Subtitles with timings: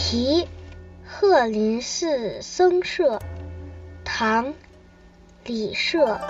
[0.00, 0.46] 题
[1.04, 3.20] 鹤林寺僧舍，
[4.04, 4.46] 唐·
[5.44, 6.20] 李涉。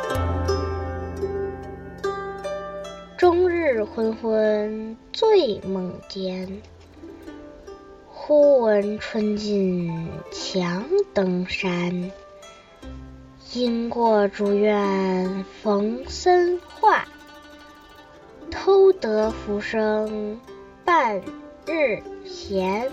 [3.19, 6.63] 终日昏昏醉梦间，
[8.09, 12.11] 忽闻春尽强登山。
[13.53, 17.07] 因过竹院逢僧话，
[18.51, 20.41] 偷得浮生
[20.87, 21.21] 半
[21.67, 22.91] 日闲。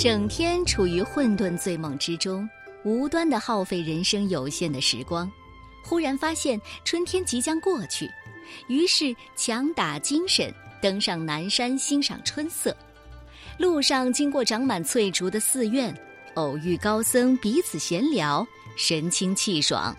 [0.00, 2.48] 整天处于混沌醉梦之中，
[2.84, 5.30] 无端的耗费人生有限的时光。
[5.84, 8.10] 忽然发现春天即将过去，
[8.66, 12.74] 于是强打精神登上南山欣赏春色。
[13.58, 15.94] 路上经过长满翠竹的寺院，
[16.32, 18.46] 偶遇高僧彼此闲聊，
[18.78, 19.94] 神清气爽，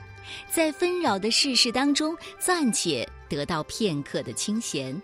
[0.52, 5.00] 在纷扰的世事当中暂且得到片刻的清闲。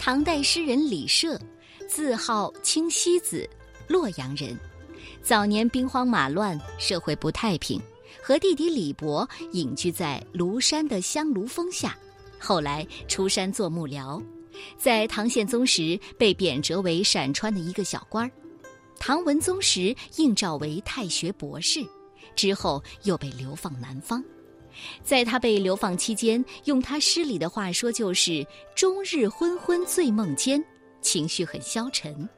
[0.00, 1.40] 唐代诗人李涉，
[1.88, 3.48] 字号清溪子。
[3.86, 4.58] 洛阳人，
[5.22, 7.80] 早年兵荒马乱，社会不太平，
[8.22, 11.96] 和弟弟李博隐居在庐山的香炉峰下。
[12.38, 14.22] 后来出山做幕僚，
[14.76, 18.30] 在唐宪宗时被贬谪为陕川的一个小官儿。
[18.98, 21.84] 唐文宗时应召为太学博士，
[22.36, 24.22] 之后又被流放南方。
[25.02, 30.62] 在他被流放期间，用他诗里的话说，就是终日昏昏醉梦间，
[31.00, 32.28] 情绪很消沉。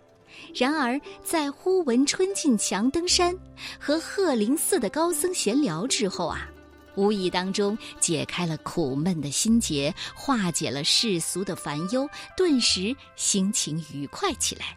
[0.55, 3.37] 然而，在忽闻春尽强登山
[3.79, 6.49] 和鹤林寺的高僧闲聊之后啊，
[6.95, 14.77] 无意当中解开了苦闷的心结，化解了世俗的烦忧，顿时心情愉快起来，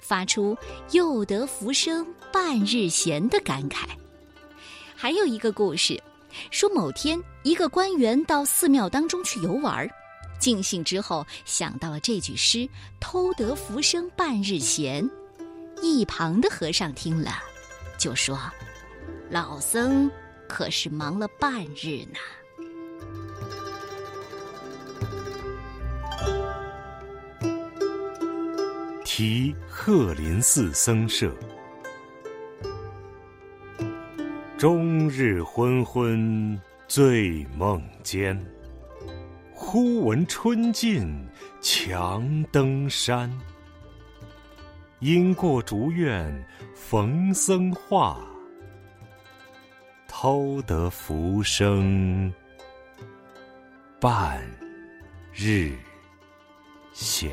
[0.00, 0.56] 发出
[0.92, 3.84] “又得浮生半日闲”的感慨。
[4.96, 6.02] 还有一个故事，
[6.50, 9.90] 说某天一个官员到寺庙当中去游玩儿。
[10.38, 12.68] 尽兴之后，想到了这句诗
[13.00, 15.08] ：“偷得浮生半日闲。”
[15.82, 17.38] 一旁的和尚听了，
[17.98, 18.38] 就说
[19.30, 20.10] ：“老僧
[20.48, 22.18] 可是忙了半日呢。”
[29.04, 31.34] 题鹤林寺僧舍，
[34.56, 38.40] 终日昏昏醉梦间。
[39.70, 41.28] 忽闻春尽
[41.60, 43.30] 强登山，
[45.00, 46.32] 因过竹院
[46.74, 48.18] 逢僧话，
[50.08, 52.32] 偷得浮生
[54.00, 54.42] 半
[55.34, 55.76] 日
[56.94, 57.30] 闲。